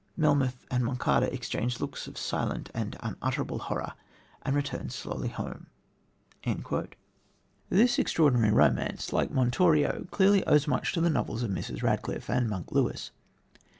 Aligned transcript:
"Melmoth 0.17 0.65
and 0.71 0.83
Monçada 0.83 1.31
exchanged 1.31 1.79
looks 1.79 2.07
of 2.07 2.17
silent 2.17 2.71
and 2.73 2.97
unutterable 3.03 3.59
horror, 3.59 3.93
and 4.41 4.55
returned 4.55 4.91
slowly 4.91 5.27
home." 5.27 5.67
This 7.69 7.99
extraordinary 7.99 8.51
romance, 8.51 9.13
like 9.13 9.29
Montorio, 9.29 10.07
clearly 10.09 10.43
owes 10.47 10.67
much 10.67 10.93
to 10.93 11.01
the 11.01 11.11
novels 11.11 11.43
of 11.43 11.51
Mrs. 11.51 11.83
Radcliffe, 11.83 12.31
and 12.31 12.49
"Monk" 12.49 12.71
Lewis. 12.71 13.11